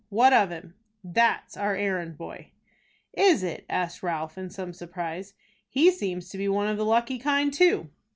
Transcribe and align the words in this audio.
"What 0.09 0.33
of 0.33 0.49
him?" 0.49 0.73
"That's 1.03 1.55
our 1.55 1.75
errand 1.75 2.17
boy." 2.17 2.49
"Is 3.13 3.43
it?" 3.43 3.67
asked 3.69 4.01
Ralph, 4.01 4.35
in 4.35 4.49
some 4.49 4.73
surprise. 4.73 5.35
"He 5.69 5.91
seems 5.91 6.27
to 6.29 6.39
be 6.39 6.47
one 6.47 6.67
of 6.67 6.77
the 6.77 6.85
lucky 6.85 7.19
kind 7.19 7.53
too." 7.53 7.91